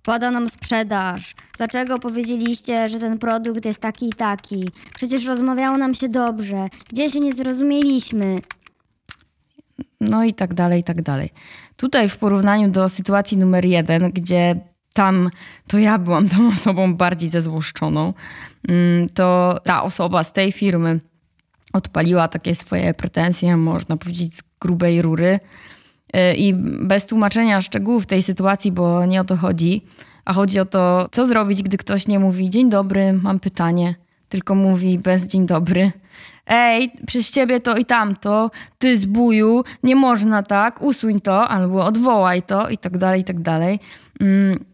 Pada 0.09 0.31
nam 0.31 0.49
sprzedaż. 0.49 1.35
Dlaczego 1.57 1.99
powiedzieliście, 1.99 2.89
że 2.89 2.99
ten 2.99 3.17
produkt 3.17 3.65
jest 3.65 3.79
taki 3.79 4.09
i 4.09 4.13
taki? 4.13 4.69
Przecież 4.95 5.25
rozmawiało 5.25 5.77
nam 5.77 5.95
się 5.95 6.09
dobrze. 6.09 6.67
Gdzie 6.89 7.09
się 7.09 7.19
nie 7.19 7.33
zrozumieliśmy? 7.33 8.39
no 10.01 10.23
i 10.23 10.33
tak 10.33 10.53
dalej, 10.53 10.81
i 10.81 10.83
tak 10.83 11.01
dalej. 11.01 11.29
Tutaj 11.75 12.09
w 12.09 12.17
porównaniu 12.17 12.71
do 12.71 12.89
sytuacji 12.89 13.37
numer 13.37 13.65
jeden, 13.65 14.11
gdzie 14.11 14.59
tam 14.93 15.29
to 15.67 15.77
ja 15.77 15.97
byłam 15.97 16.29
tą 16.29 16.47
osobą 16.47 16.95
bardziej 16.95 17.29
zezłoszczoną, 17.29 18.13
mm, 18.67 19.09
to 19.09 19.59
ta 19.63 19.83
osoba 19.83 20.23
z 20.23 20.33
tej 20.33 20.51
firmy 20.51 20.99
odpaliła 21.73 22.27
takie 22.27 22.55
swoje 22.55 22.93
pretensje, 22.93 23.57
można 23.57 23.97
powiedzieć, 23.97 24.35
z 24.35 24.43
grubej 24.61 25.01
rury. 25.01 25.39
Y, 26.15 26.35
I 26.35 26.53
bez 26.81 27.05
tłumaczenia 27.05 27.61
szczegółów 27.61 28.05
tej 28.05 28.21
sytuacji, 28.21 28.71
bo 28.71 29.05
nie 29.05 29.21
o 29.21 29.23
to 29.23 29.35
chodzi, 29.37 29.81
a 30.25 30.33
chodzi 30.33 30.59
o 30.59 30.65
to, 30.65 31.07
co 31.11 31.25
zrobić, 31.25 31.63
gdy 31.63 31.77
ktoś 31.77 32.07
nie 32.07 32.19
mówi 32.19 32.49
dzień 32.49 32.69
dobry, 32.69 33.13
mam 33.13 33.39
pytanie, 33.39 33.95
tylko 34.29 34.55
mówi 34.55 34.99
bez 34.99 35.27
dzień 35.27 35.45
dobry. 35.45 35.91
Ej, 36.47 36.91
przez 37.07 37.31
ciebie 37.31 37.59
to 37.59 37.77
i 37.77 37.85
tamto, 37.85 38.51
ty 38.77 38.97
zbuju, 38.97 39.63
nie 39.83 39.95
można 39.95 40.43
tak, 40.43 40.81
usuń 40.81 41.19
to, 41.19 41.47
albo 41.47 41.85
odwołaj 41.85 42.41
to 42.41 42.69
i 42.69 42.77
tak 42.77 42.97
dalej, 42.97 43.21
i 43.21 43.23
tak 43.23 43.39
dalej. 43.39 43.79
Mm, 44.19 44.65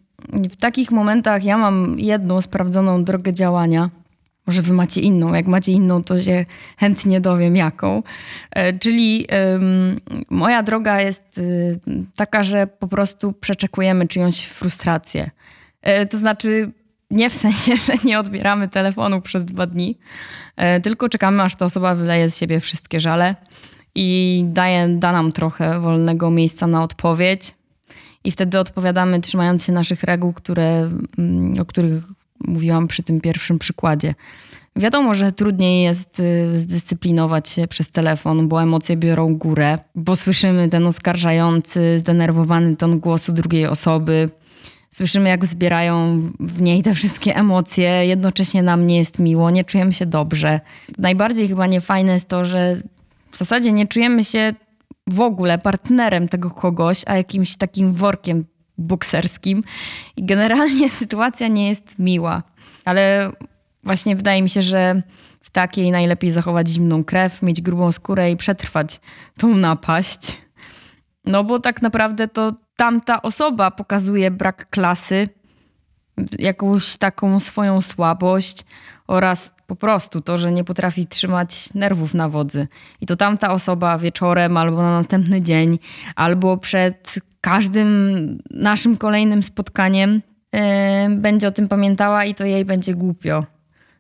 W 0.50 0.56
takich 0.56 0.92
momentach 0.92 1.44
ja 1.44 1.58
mam 1.58 2.00
jedną 2.00 2.42
sprawdzoną 2.42 3.04
drogę 3.04 3.34
działania. 3.34 3.90
Może 4.48 4.62
wy 4.62 4.74
macie 4.74 5.02
inną. 5.02 5.34
Jak 5.34 5.48
macie 5.48 5.72
inną, 5.72 6.04
to 6.04 6.22
się 6.22 6.46
chętnie 6.78 7.22
dowiem 7.22 7.56
jaką. 7.56 8.04
E, 8.52 8.80
Czyli 8.80 9.28
moja 10.30 10.64
droga 10.64 11.02
jest 11.02 11.38
y, 11.38 11.80
taka, 12.16 12.44
że 12.44 12.68
po 12.68 12.88
prostu 12.88 13.34
przeczekujemy 13.34 14.08
czyjąś 14.08 14.46
frustrację. 14.46 15.30
E, 15.82 16.06
To 16.06 16.18
znaczy 16.18 16.72
nie 17.12 17.30
w 17.30 17.34
sensie, 17.34 17.78
że 17.86 17.94
nie 18.04 18.20
odbieramy 18.20 18.68
telefonu 18.68 19.22
przez 19.22 19.46
dwa 19.46 19.68
dni, 19.68 19.98
e, 20.56 20.82
tylko 20.82 21.10
czekamy, 21.10 21.44
aż 21.44 21.56
ta 21.56 21.66
osoba 21.66 21.96
wyleje 21.96 22.30
z 22.30 22.38
siebie 22.38 22.60
wszystkie 22.60 23.00
żale 23.00 23.36
i 23.96 24.42
daje, 24.48 24.88
da 24.88 25.12
nam 25.12 25.32
trochę 25.32 25.80
wolnego 25.80 26.32
miejsca 26.32 26.68
na 26.68 26.84
odpowiedź. 26.84 27.56
I 28.24 28.32
wtedy 28.32 28.60
odpowiadamy, 28.60 29.22
trzymając 29.22 29.66
się 29.66 29.72
naszych 29.74 30.04
reguł, 30.04 30.34
które, 30.34 30.90
mm, 31.18 31.62
o 31.62 31.66
których 31.66 32.04
mówiłam 32.40 32.88
przy 32.88 33.04
tym 33.04 33.22
pierwszym 33.22 33.60
przykładzie. 33.60 34.16
Wiadomo, 34.76 35.14
że 35.14 35.32
trudniej 35.32 35.84
jest 35.84 36.20
y, 36.20 36.60
zdyscyplinować 36.60 37.50
się 37.50 37.68
przez 37.68 37.90
telefon, 37.90 38.48
bo 38.48 38.64
emocje 38.64 38.98
biorą 38.98 39.36
górę, 39.36 39.80
bo 39.96 40.16
słyszymy 40.16 40.70
ten 40.70 40.88
oskarżający, 40.88 42.00
zdenerwowany 42.00 42.76
ton 42.76 43.00
głosu 43.00 43.34
drugiej 43.34 43.66
osoby. 43.66 44.30
Słyszymy, 44.92 45.30
jak 45.30 45.46
zbierają 45.46 46.22
w 46.40 46.62
niej 46.62 46.84
te 46.84 46.94
wszystkie 46.94 47.36
emocje. 47.36 48.06
Jednocześnie 48.06 48.64
nam 48.64 48.88
nie 48.88 48.98
jest 48.98 49.20
miło, 49.20 49.50
nie 49.50 49.64
czujemy 49.64 49.94
się 49.94 50.06
dobrze. 50.06 50.60
Najbardziej 50.98 51.48
chyba 51.48 51.68
niefajne 51.68 52.14
jest 52.14 52.30
to, 52.30 52.46
że 52.46 52.82
w 53.32 53.38
zasadzie 53.38 53.72
nie 53.72 53.88
czujemy 53.88 54.24
się 54.24 54.54
w 55.08 55.20
ogóle 55.20 55.58
partnerem 55.58 56.28
tego 56.28 56.50
kogoś, 56.52 57.02
a 57.06 57.18
jakimś 57.18 57.56
takim 57.56 57.94
workiem 57.94 58.46
bokserskim. 58.78 59.64
I 60.18 60.26
generalnie 60.26 60.90
sytuacja 61.02 61.48
nie 61.48 61.68
jest 61.68 62.00
miła. 62.00 62.44
Ale 62.86 63.32
właśnie 63.84 64.16
wydaje 64.16 64.42
mi 64.42 64.50
się, 64.50 64.62
że 64.62 65.02
w 65.42 65.52
takiej 65.52 65.92
najlepiej 65.92 66.32
zachować 66.32 66.68
zimną 66.68 67.04
krew, 67.04 67.42
mieć 67.42 67.62
grubą 67.62 67.92
skórę 67.92 68.32
i 68.32 68.38
przetrwać 68.38 69.00
tą 69.38 69.56
napaść. 69.56 70.38
No 71.26 71.44
bo 71.44 71.60
tak 71.60 71.82
naprawdę 71.82 72.28
to 72.28 72.54
tamta 72.76 73.22
osoba 73.22 73.72
pokazuje 73.72 74.32
brak 74.32 74.70
klasy, 74.70 75.30
jakąś 76.40 76.98
taką 76.98 77.40
swoją 77.40 77.82
słabość 77.82 78.66
oraz 79.08 79.55
po 79.68 79.76
prostu 79.76 80.22
to, 80.22 80.38
że 80.38 80.52
nie 80.52 80.64
potrafi 80.64 81.06
trzymać 81.08 81.74
nerwów 81.74 82.14
na 82.14 82.30
wodzy. 82.30 82.68
I 83.02 83.06
to 83.06 83.16
tamta 83.16 83.52
osoba 83.52 83.98
wieczorem 83.98 84.58
albo 84.58 84.78
na 84.78 84.92
następny 84.92 85.42
dzień, 85.42 85.80
albo 86.16 86.58
przed 86.58 87.16
każdym 87.42 87.90
naszym 88.52 88.98
kolejnym 88.98 89.44
spotkaniem 89.44 90.22
yy, 90.54 90.60
będzie 91.18 91.48
o 91.48 91.52
tym 91.52 91.68
pamiętała 91.68 92.26
i 92.26 92.36
to 92.36 92.46
jej 92.46 92.66
będzie 92.66 92.94
głupio. 92.94 93.46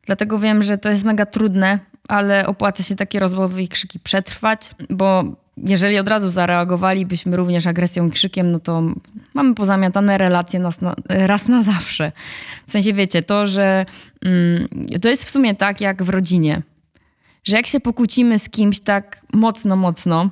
Dlatego 0.05 0.39
wiem, 0.39 0.63
że 0.63 0.77
to 0.77 0.89
jest 0.89 1.03
mega 1.03 1.25
trudne, 1.25 1.79
ale 2.07 2.47
opłaca 2.47 2.83
się 2.83 2.95
takie 2.95 3.19
rozmowy 3.19 3.63
i 3.63 3.67
krzyki 3.67 3.99
przetrwać, 3.99 4.71
bo 4.89 5.23
jeżeli 5.57 5.99
od 5.99 6.07
razu 6.07 6.29
zareagowalibyśmy 6.29 7.37
również 7.37 7.67
agresją 7.67 8.11
krzykiem, 8.11 8.51
no 8.51 8.59
to 8.59 8.83
mamy 9.33 9.55
pozamiatane 9.55 10.17
relacje 10.17 10.59
nas 10.59 10.81
na, 10.81 10.95
raz 11.09 11.47
na 11.47 11.63
zawsze. 11.63 12.11
W 12.67 12.71
sensie 12.71 12.93
wiecie, 12.93 13.23
to, 13.23 13.45
że 13.45 13.85
mm, 14.21 14.67
to 15.01 15.09
jest 15.09 15.23
w 15.23 15.29
sumie 15.29 15.55
tak 15.55 15.81
jak 15.81 16.03
w 16.03 16.09
rodzinie, 16.09 16.61
że 17.43 17.57
jak 17.57 17.67
się 17.67 17.79
pokłócimy 17.79 18.39
z 18.39 18.49
kimś 18.49 18.79
tak 18.79 19.21
mocno, 19.33 19.75
mocno, 19.75 20.29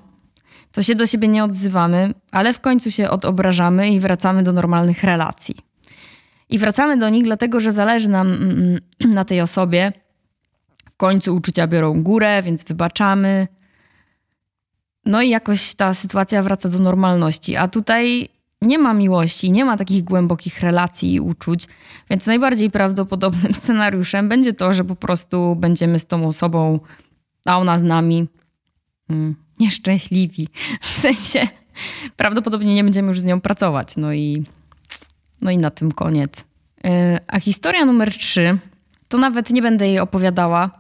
to 0.72 0.84
się 0.84 0.96
do 0.96 1.08
siebie 1.08 1.28
nie 1.28 1.44
odzywamy, 1.44 2.14
ale 2.32 2.54
w 2.54 2.60
końcu 2.60 2.92
się 2.92 3.10
odobrażamy 3.10 3.90
i 3.90 4.00
wracamy 4.00 4.44
do 4.44 4.52
normalnych 4.52 5.04
relacji. 5.04 5.56
I 6.50 6.58
wracamy 6.58 6.98
do 6.98 7.10
nich 7.10 7.24
dlatego, 7.24 7.60
że 7.60 7.72
zależy 7.72 8.10
nam 8.10 8.34
mm, 8.34 8.80
na 9.14 9.26
tej 9.26 9.42
osobie. 9.42 9.94
W 10.86 10.98
końcu 10.98 11.36
uczucia 11.36 11.68
biorą 11.68 12.04
górę, 12.04 12.42
więc 12.42 12.64
wybaczamy. 12.64 13.48
No 15.06 15.22
i 15.22 15.30
jakoś 15.30 15.74
ta 15.74 15.94
sytuacja 15.94 16.44
wraca 16.44 16.70
do 16.70 16.80
normalności. 16.80 17.56
A 17.56 17.68
tutaj 17.68 18.30
nie 18.62 18.80
ma 18.80 18.94
miłości, 18.94 19.52
nie 19.52 19.66
ma 19.66 19.78
takich 19.78 20.04
głębokich 20.04 20.60
relacji 20.60 21.14
i 21.14 21.20
uczuć, 21.20 21.68
więc 22.10 22.26
najbardziej 22.26 22.72
prawdopodobnym 22.72 23.54
scenariuszem 23.62 24.30
będzie 24.30 24.54
to, 24.54 24.74
że 24.74 24.84
po 24.84 24.96
prostu 24.96 25.56
będziemy 25.56 26.00
z 26.00 26.06
tą 26.06 26.28
osobą, 26.28 26.80
a 27.46 27.58
ona 27.60 27.80
z 27.80 27.84
nami 27.84 28.28
mm, 29.10 29.36
nieszczęśliwi. 29.60 30.48
W 30.94 30.98
sensie 30.98 31.48
prawdopodobnie 32.16 32.74
nie 32.74 32.84
będziemy 32.84 33.08
już 33.08 33.20
z 33.20 33.24
nią 33.24 33.42
pracować. 33.42 33.98
No 33.98 34.14
i, 34.14 34.46
no 35.42 35.52
i 35.52 35.58
na 35.58 35.70
tym 35.70 35.92
koniec. 35.92 36.46
Yy, 36.84 36.92
A 37.28 37.40
historia 37.40 37.86
numer 37.86 38.18
trzy, 38.18 38.58
to 39.08 39.18
nawet 39.18 39.50
nie 39.50 39.62
będę 39.62 39.88
jej 39.88 40.00
opowiadała, 40.00 40.72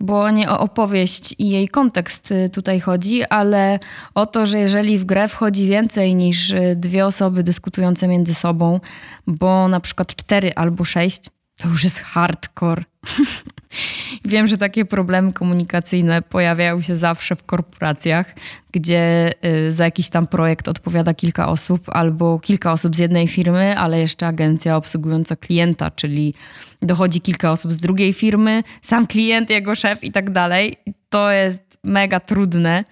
bo 0.00 0.30
nie 0.30 0.50
o 0.50 0.60
opowieść 0.60 1.34
i 1.38 1.48
jej 1.48 1.68
kontekst 1.68 2.32
y, 2.32 2.50
tutaj 2.52 2.80
chodzi, 2.80 3.24
ale 3.24 3.78
o 4.14 4.26
to, 4.26 4.46
że 4.46 4.58
jeżeli 4.58 4.98
w 4.98 5.04
grę 5.04 5.28
wchodzi 5.28 5.66
więcej 5.66 6.14
niż 6.14 6.50
y, 6.50 6.74
dwie 6.76 7.06
osoby 7.06 7.42
dyskutujące 7.42 8.08
między 8.08 8.34
sobą, 8.34 8.80
bo 9.26 9.68
na 9.68 9.80
przykład 9.80 10.14
cztery 10.14 10.52
albo 10.54 10.84
sześć, 10.84 11.30
to 11.60 11.68
już 11.68 11.84
jest 11.84 12.00
hardcore. 12.00 12.84
Wiem, 14.24 14.46
że 14.46 14.56
takie 14.56 14.84
problemy 14.84 15.32
komunikacyjne 15.32 16.22
pojawiają 16.22 16.80
się 16.80 16.96
zawsze 16.96 17.36
w 17.36 17.44
korporacjach, 17.44 18.34
gdzie 18.72 19.32
y, 19.68 19.72
za 19.72 19.84
jakiś 19.84 20.10
tam 20.10 20.26
projekt 20.26 20.68
odpowiada 20.68 21.14
kilka 21.14 21.48
osób 21.48 21.88
albo 21.88 22.38
kilka 22.38 22.72
osób 22.72 22.96
z 22.96 22.98
jednej 22.98 23.28
firmy, 23.28 23.78
ale 23.78 23.98
jeszcze 23.98 24.26
agencja 24.26 24.76
obsługująca 24.76 25.36
klienta, 25.36 25.90
czyli 25.90 26.34
dochodzi 26.82 27.20
kilka 27.20 27.50
osób 27.50 27.72
z 27.72 27.78
drugiej 27.78 28.12
firmy, 28.12 28.62
sam 28.82 29.06
klient, 29.06 29.50
jego 29.50 29.74
szef 29.74 30.04
i 30.04 30.12
tak 30.12 30.30
dalej. 30.30 30.76
To 31.08 31.30
jest 31.30 31.78
mega 31.84 32.20
trudne. 32.20 32.84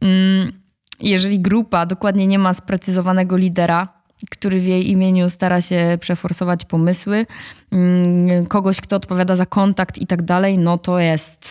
Mm, 0.00 0.52
Jeżeli 1.00 1.40
grupa 1.40 1.86
dokładnie 1.86 2.26
nie 2.26 2.38
ma 2.38 2.54
sprecyzowanego 2.54 3.36
lidera, 3.36 3.97
który 4.30 4.60
w 4.60 4.64
jej 4.66 4.90
imieniu 4.90 5.30
stara 5.30 5.60
się 5.60 5.98
przeforsować 6.00 6.64
pomysły, 6.64 7.26
mm, 7.72 8.46
kogoś, 8.46 8.80
kto 8.80 8.96
odpowiada 8.96 9.36
za 9.36 9.46
kontakt 9.46 9.98
i 9.98 10.06
tak 10.06 10.22
dalej, 10.22 10.58
no 10.58 10.78
to 10.78 10.98
jest. 10.98 11.48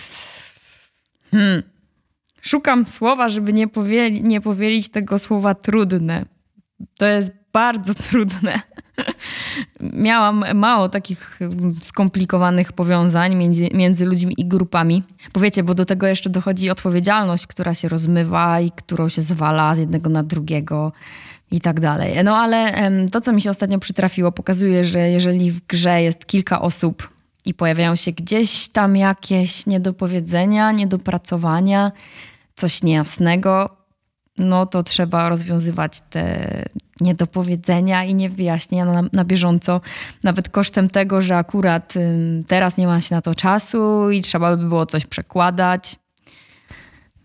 Hmm. 1.32 1.64
Szukam 2.42 2.88
słowa, 2.88 3.30
żeby 3.30 3.54
nie, 3.54 3.68
powieli, 3.68 4.24
nie 4.24 4.42
powielić 4.42 4.90
tego 4.90 5.20
słowa 5.20 5.56
trudne. 5.56 6.26
To 6.98 7.06
jest 7.06 7.32
bardzo 7.54 7.94
trudne. 8.10 8.60
Miałam 9.80 10.46
mało 10.54 10.90
takich 10.90 11.42
mm, 11.42 11.74
skomplikowanych 11.82 12.72
powiązań 12.72 13.36
między, 13.36 13.70
między 13.74 14.06
ludźmi 14.06 14.34
i 14.38 14.46
grupami. 14.46 15.04
Bo 15.34 15.40
wiecie, 15.40 15.64
bo 15.64 15.74
do 15.74 15.86
tego 15.86 16.08
jeszcze 16.08 16.30
dochodzi 16.30 16.70
odpowiedzialność, 16.70 17.48
która 17.48 17.74
się 17.74 17.90
rozmywa 17.90 18.60
i 18.60 18.72
którą 18.72 19.10
się 19.10 19.22
zwala 19.22 19.76
z 19.76 19.78
jednego 19.78 20.10
na 20.10 20.24
drugiego 20.24 20.92
i 21.52 21.62
tak 21.62 21.80
dalej. 21.80 22.24
No 22.24 22.38
ale 22.38 22.90
to, 23.12 23.22
co 23.22 23.34
mi 23.34 23.42
się 23.42 23.50
ostatnio 23.50 23.80
przytrafiło, 23.80 24.32
pokazuje, 24.32 24.86
że 24.86 25.00
jeżeli 25.00 25.52
w 25.52 25.68
grze 25.68 26.02
jest 26.02 26.26
kilka 26.26 26.62
osób 26.62 27.10
i 27.46 27.54
pojawiają 27.54 27.96
się 27.96 28.12
gdzieś 28.12 28.68
tam 28.68 28.96
jakieś 28.96 29.66
niedopowiedzenia, 29.66 30.72
niedopracowania, 30.72 31.92
coś 32.56 32.84
niejasnego, 32.84 33.78
no 34.38 34.66
to 34.66 34.84
trzeba 34.84 35.30
rozwiązywać 35.30 36.02
te 36.10 36.64
niedopowiedzenia 37.02 38.04
i 38.04 38.16
niewyjaśnienia 38.16 38.86
na, 38.86 39.04
na 39.14 39.26
bieżąco, 39.26 39.82
nawet 40.24 40.50
kosztem 40.50 40.90
tego, 40.90 41.22
że 41.22 41.38
akurat 41.38 41.94
teraz 42.48 42.78
nie 42.78 42.88
ma 42.88 43.02
się 43.02 43.16
na 43.16 43.22
to 43.22 43.36
czasu 43.36 44.12
i 44.12 44.22
trzeba 44.22 44.58
by 44.58 44.64
było 44.64 44.86
coś 44.86 45.06
przekładać. 45.06 45.96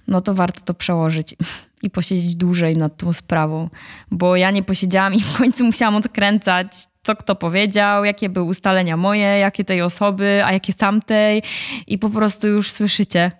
No 0.09 0.21
to 0.21 0.35
warto 0.35 0.61
to 0.61 0.75
przełożyć. 0.75 1.37
I 1.83 1.91
posiedzieć 1.91 2.35
dłużej 2.35 2.77
nad 2.77 2.97
tą 2.97 3.13
sprawą, 3.13 3.69
bo 4.11 4.37
ja 4.37 4.51
nie 4.51 4.63
posiedziałam 4.63 5.15
i 5.15 5.21
w 5.21 5.39
końcu 5.39 5.65
musiałam 5.65 5.97
odkręcać, 5.97 6.73
co 7.03 7.17
kto 7.17 7.35
powiedział, 7.35 8.05
jakie 8.05 8.29
były 8.29 8.47
ustalenia 8.47 8.97
moje, 8.97 9.27
jakie 9.39 9.65
tej 9.65 9.83
osoby, 9.83 10.43
a 10.45 10.53
jakie 10.53 10.75
tamtej. 10.75 11.43
I 11.87 11.99
po 11.99 12.11
prostu 12.11 12.49
już 12.49 12.71
słyszycie 12.71 13.33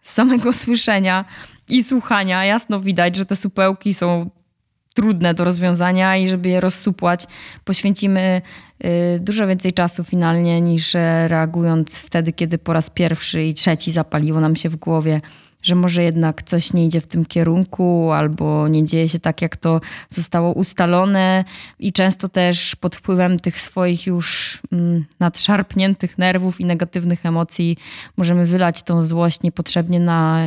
z 0.00 0.12
samego 0.12 0.52
słyszenia 0.62 1.24
i 1.68 1.84
słuchania 1.84 2.44
jasno 2.44 2.80
widać, 2.80 3.16
że 3.16 3.26
te 3.26 3.36
supełki 3.36 3.94
są 3.94 4.30
trudne 4.94 5.34
do 5.34 5.44
rozwiązania 5.44 6.16
i 6.16 6.28
żeby 6.28 6.48
je 6.48 6.60
rozsupłać, 6.60 7.26
poświęcimy 7.64 8.42
y, 8.84 9.20
dużo 9.20 9.46
więcej 9.46 9.72
czasu 9.72 10.04
finalnie 10.04 10.60
niż 10.60 10.94
e, 10.94 11.28
reagując 11.28 11.98
wtedy, 11.98 12.32
kiedy 12.32 12.58
po 12.58 12.72
raz 12.72 12.90
pierwszy 12.90 13.44
i 13.44 13.54
trzeci 13.54 13.90
zapaliło 13.90 14.40
nam 14.40 14.56
się 14.56 14.68
w 14.68 14.76
głowie, 14.76 15.20
że 15.62 15.74
może 15.74 16.02
jednak 16.02 16.42
coś 16.42 16.72
nie 16.72 16.86
idzie 16.86 17.00
w 17.00 17.06
tym 17.06 17.24
kierunku 17.24 18.10
albo 18.12 18.68
nie 18.68 18.84
dzieje 18.84 19.08
się 19.08 19.18
tak, 19.18 19.42
jak 19.42 19.56
to 19.56 19.80
zostało 20.08 20.52
ustalone 20.52 21.44
i 21.78 21.92
często 21.92 22.28
też 22.28 22.76
pod 22.76 22.96
wpływem 22.96 23.40
tych 23.40 23.60
swoich 23.60 24.06
już 24.06 24.58
mm, 24.72 25.04
nadszarpniętych 25.20 26.18
nerwów 26.18 26.60
i 26.60 26.64
negatywnych 26.64 27.26
emocji 27.26 27.76
możemy 28.16 28.46
wylać 28.46 28.82
tą 28.82 29.02
złość 29.02 29.42
niepotrzebnie 29.42 30.00
na 30.00 30.46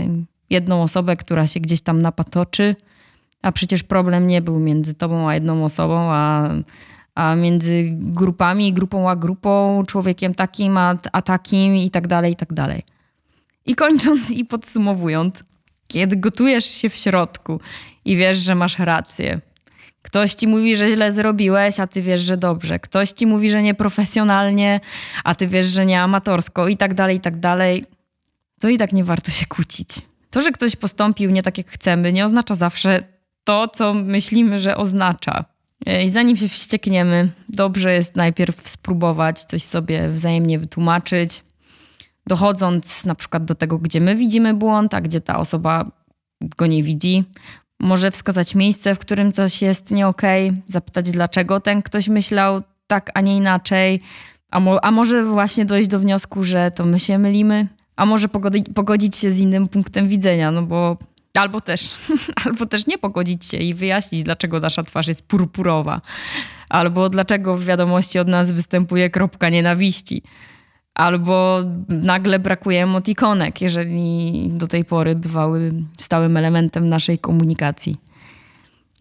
jedną 0.50 0.84
osobę, 0.84 1.18
która 1.18 1.48
się 1.48 1.60
gdzieś 1.60 1.82
tam 1.82 2.02
napatoczy, 2.02 2.76
a 3.42 3.52
przecież 3.52 3.84
problem 3.84 4.28
nie 4.28 4.42
był 4.42 4.60
między 4.60 4.94
tobą 4.94 5.30
a 5.30 5.34
jedną 5.34 5.66
osobą, 5.66 5.98
a, 6.00 6.50
a 7.16 7.36
między 7.36 7.90
grupami, 7.92 8.74
grupą 8.74 9.10
a 9.10 9.16
grupą, 9.16 9.84
człowiekiem 9.88 10.36
takim 10.36 10.78
a, 10.78 10.98
a 11.12 11.22
takim 11.22 11.76
i 11.76 11.90
tak 11.90 12.08
dalej, 12.08 12.34
i 12.34 12.36
tak 12.36 12.54
dalej. 12.54 12.95
I 13.66 13.76
kończąc 13.76 14.32
i 14.32 14.46
podsumowując, 14.46 15.44
kiedy 15.88 16.16
gotujesz 16.16 16.66
się 16.66 16.90
w 16.90 16.96
środku 16.96 17.60
i 18.06 18.18
wiesz, 18.18 18.38
że 18.38 18.56
masz 18.56 18.80
rację, 18.80 19.42
ktoś 20.06 20.34
ci 20.34 20.48
mówi, 20.48 20.76
że 20.76 20.90
źle 20.90 21.12
zrobiłeś, 21.12 21.80
a 21.80 21.88
ty 21.88 22.02
wiesz, 22.02 22.22
że 22.22 22.38
dobrze. 22.38 22.80
Ktoś 22.80 23.12
ci 23.12 23.28
mówi, 23.28 23.50
że 23.50 23.64
nieprofesjonalnie, 23.64 24.80
a 25.24 25.36
ty 25.36 25.48
wiesz, 25.48 25.66
że 25.66 25.86
nie 25.86 26.02
amatorsko 26.02 26.68
i 26.68 26.78
tak 26.78 26.94
dalej, 26.94 27.18
i 27.18 27.20
tak 27.20 27.40
dalej. 27.40 27.86
To 28.60 28.70
i 28.70 28.78
tak 28.78 28.94
nie 28.94 29.04
warto 29.04 29.32
się 29.32 29.46
kłócić. 29.46 29.90
To, 30.30 30.42
że 30.42 30.52
ktoś 30.52 30.76
postąpił 30.76 31.32
nie 31.32 31.44
tak, 31.44 31.58
jak 31.58 31.68
chcemy, 31.68 32.14
nie 32.14 32.26
oznacza 32.26 32.56
zawsze 32.56 33.04
to, 33.44 33.68
co 33.68 33.94
myślimy, 33.94 34.60
że 34.60 34.78
oznacza. 34.78 35.46
I 36.04 36.10
zanim 36.10 36.38
się 36.38 36.50
wściekniemy, 36.50 37.32
dobrze 37.50 37.94
jest 37.94 38.16
najpierw 38.16 38.70
spróbować 38.70 39.44
coś 39.44 39.64
sobie 39.64 40.10
wzajemnie 40.10 40.60
wytłumaczyć, 40.60 41.44
dochodząc 42.28 43.06
na 43.06 43.16
przykład 43.16 43.46
do 43.46 43.56
tego, 43.56 43.78
gdzie 43.78 44.02
my 44.02 44.16
widzimy 44.16 44.54
błąd, 44.54 44.94
a 44.94 45.02
gdzie 45.02 45.22
ta 45.22 45.40
osoba 45.40 45.92
go 46.58 46.68
nie 46.68 46.84
widzi. 46.84 47.24
Może 47.80 48.12
wskazać 48.12 48.56
miejsce, 48.56 48.96
w 48.96 49.00
którym 49.00 49.32
coś 49.32 49.62
jest 49.62 49.92
nie 49.92 50.08
okay, 50.08 50.62
zapytać, 50.68 51.12
dlaczego 51.12 51.60
ten 51.60 51.82
ktoś 51.82 52.08
myślał 52.08 52.62
tak, 52.88 53.12
a 53.14 53.22
nie 53.22 53.38
inaczej. 53.38 54.02
A, 54.52 54.60
mo 54.60 54.86
a 54.86 54.92
może 54.92 55.26
właśnie 55.26 55.66
dojść 55.66 55.90
do 55.90 56.00
wniosku, 56.00 56.44
że 56.44 56.72
to 56.72 56.86
my 56.86 57.00
się 57.00 57.18
mylimy, 57.18 57.68
a 57.96 58.06
może 58.06 58.28
pogodzić 58.76 59.16
się 59.16 59.32
z 59.32 59.40
innym 59.40 59.68
punktem 59.68 60.08
widzenia, 60.08 60.52
no 60.52 60.62
bo 60.62 60.98
albo 61.34 61.62
też, 61.62 61.90
albo 62.46 62.66
też 62.66 62.88
nie 62.88 62.98
pogodzić 62.98 63.46
się 63.46 63.58
i 63.58 63.74
wyjaśnić, 63.74 64.24
dlaczego 64.24 64.60
nasza 64.60 64.84
twarz 64.84 65.08
jest 65.08 65.28
purpurowa, 65.28 66.02
albo 66.70 67.10
dlaczego 67.10 67.58
w 67.58 67.66
wiadomości 67.66 68.20
od 68.20 68.28
nas 68.28 68.52
występuje 68.52 69.10
kropka 69.10 69.50
nienawiści 69.50 70.24
albo 70.96 71.60
nagle 71.90 72.40
brakuje 72.40 72.84
emotikonek, 72.84 73.62
jeżeli 73.62 74.50
do 74.54 74.68
tej 74.68 74.86
pory 74.86 75.16
bywały 75.16 75.72
stałym 75.98 76.38
elementem 76.38 76.90
naszej 76.90 77.20
komunikacji. 77.20 77.98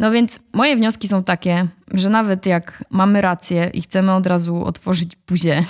No 0.01 0.11
więc 0.11 0.39
moje 0.53 0.77
wnioski 0.77 1.09
są 1.09 1.25
takie, 1.25 1.69
że 1.93 2.11
nawet 2.11 2.47
jak 2.47 2.85
mamy 2.91 3.21
rację 3.21 3.71
i 3.75 3.83
chcemy 3.83 4.13
od 4.13 4.27
razu 4.27 4.65
otworzyć 4.65 5.17
buzię, 5.29 5.65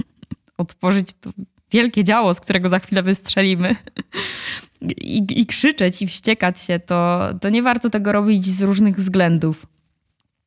otworzyć 0.58 1.08
to 1.20 1.30
wielkie 1.70 2.04
działo, 2.04 2.34
z 2.34 2.40
którego 2.40 2.68
za 2.68 2.78
chwilę 2.78 3.02
wystrzelimy 3.02 3.76
i, 5.00 5.40
i 5.40 5.46
krzyczeć 5.46 6.02
i 6.02 6.06
wściekać 6.06 6.60
się, 6.60 6.78
to, 6.78 7.20
to 7.40 7.48
nie 7.48 7.62
warto 7.62 7.90
tego 7.90 8.12
robić 8.12 8.46
z 8.46 8.62
różnych 8.62 8.96
względów. 8.96 9.66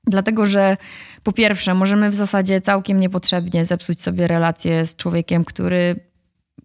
Dlatego, 0.08 0.46
że 0.46 0.78
po 1.24 1.32
pierwsze, 1.32 1.74
możemy 1.74 2.10
w 2.10 2.16
zasadzie 2.16 2.62
całkiem 2.62 3.00
niepotrzebnie 3.00 3.66
zepsuć 3.66 4.02
sobie 4.02 4.28
relację 4.28 4.86
z 4.86 4.96
człowiekiem, 4.96 5.46
który 5.46 6.00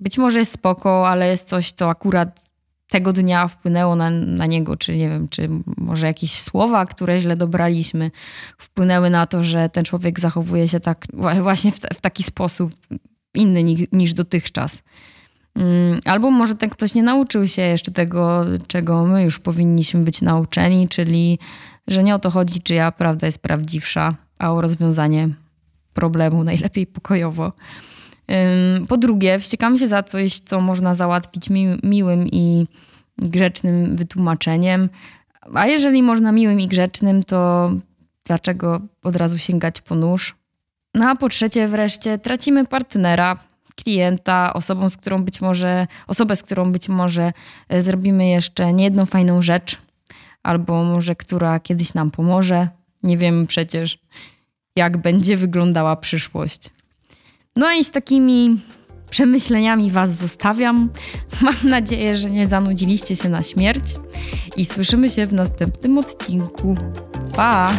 być 0.01 0.19
może 0.19 0.39
jest 0.39 0.53
spoko, 0.53 1.09
ale 1.09 1.29
jest 1.29 1.49
coś, 1.49 1.73
co 1.73 1.89
akurat 1.89 2.43
tego 2.89 3.13
dnia 3.13 3.49
wpłynęło 3.49 3.97
na, 3.97 4.11
na 4.11 4.47
niego, 4.47 4.77
czy 4.77 4.97
nie 4.97 5.09
wiem, 5.09 5.29
czy 5.29 5.49
może 5.77 6.07
jakieś 6.07 6.43
słowa, 6.43 6.87
które 6.87 7.21
źle 7.21 7.37
dobraliśmy, 7.37 8.11
wpłynęły 8.59 9.11
na 9.11 9.27
to, 9.27 9.45
że 9.45 9.69
ten 9.69 9.85
człowiek 9.85 10.21
zachowuje 10.21 10.69
się 10.69 10.81
tak 10.81 11.07
właśnie 11.43 11.73
w, 11.73 11.79
w 11.95 12.01
taki 12.01 12.23
sposób 12.23 12.73
inny 13.35 13.63
niż, 13.63 13.81
niż 13.93 14.15
dotychczas. 14.15 14.83
Mm, 15.57 15.99
albo 16.05 16.31
może 16.31 16.55
ten 16.55 16.71
ktoś 16.71 16.95
nie 16.95 17.03
nauczył 17.03 17.49
się 17.49 17.63
jeszcze 17.63 17.93
tego, 17.93 18.45
czego 18.67 19.05
my 19.05 19.25
już 19.25 19.39
powinniśmy 19.39 20.01
być 20.01 20.23
nauczeni, 20.23 20.89
czyli 20.89 21.39
że 21.89 22.03
nie 22.03 22.15
o 22.15 22.19
to 22.19 22.31
chodzi, 22.31 22.63
czyja 22.63 22.93
prawda 22.93 23.27
jest 23.27 23.43
prawdziwsza, 23.43 24.15
a 24.39 24.53
o 24.53 24.61
rozwiązanie 24.61 25.29
problemu 25.95 26.45
najlepiej 26.45 26.87
pokojowo. 26.87 27.53
Po 28.89 28.97
drugie, 28.97 29.39
wściekamy 29.39 29.79
się 29.79 29.89
za 29.89 30.03
coś, 30.03 30.39
co 30.39 30.61
można 30.61 30.95
załatwić 30.95 31.51
mi 31.51 31.67
miłym 31.83 32.29
i 32.29 32.67
grzecznym 33.19 33.97
wytłumaczeniem. 33.97 34.89
A 35.55 35.67
jeżeli 35.67 36.03
można 36.03 36.33
miłym 36.33 36.61
i 36.61 36.69
grzecznym, 36.69 37.23
to 37.23 37.71
dlaczego 38.25 38.81
od 39.03 39.17
razu 39.17 39.39
sięgać 39.39 39.81
po 39.81 39.95
nóż? 39.95 40.37
No 40.95 41.11
a 41.11 41.17
po 41.17 41.29
trzecie, 41.29 41.69
wreszcie, 41.69 42.19
tracimy 42.19 42.67
partnera, 42.67 43.37
klienta, 43.77 44.53
osobą, 44.55 44.91
z 44.91 44.97
którą 44.97 45.25
być 45.25 45.41
może, 45.41 45.87
osobę, 46.07 46.37
z 46.37 46.43
którą 46.43 46.73
być 46.73 46.89
może 46.89 47.33
e, 47.69 47.83
zrobimy 47.83 48.29
jeszcze 48.29 48.73
niejedną 48.73 49.07
fajną 49.07 49.43
rzecz, 49.43 49.79
albo 50.43 50.85
może 50.85 51.17
która 51.17 51.61
kiedyś 51.61 51.95
nam 51.95 52.11
pomoże. 52.11 52.69
Nie 53.03 53.19
wiem 53.19 53.47
przecież, 53.47 53.99
jak 54.77 54.97
będzie 54.99 55.37
wyglądała 55.37 55.97
przyszłość. 55.97 56.71
No 57.57 57.73
i 57.73 57.85
z 57.85 57.91
takimi 57.91 58.57
przemyśleniami 59.11 59.91
Was 59.91 60.17
zostawiam. 60.17 60.91
Mam 61.43 61.55
nadzieję, 61.65 62.17
że 62.17 62.31
nie 62.31 62.47
zanudziliście 62.47 63.17
się 63.17 63.29
na 63.29 63.43
śmierć 63.43 63.85
i 64.57 64.65
słyszymy 64.65 65.11
się 65.11 65.27
w 65.27 65.33
następnym 65.33 65.99
odcinku. 65.99 66.77
Pa! 67.37 67.73